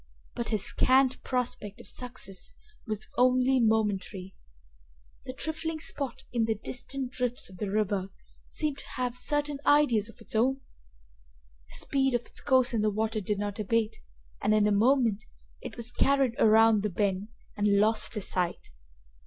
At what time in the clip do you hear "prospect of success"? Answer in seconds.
1.21-2.55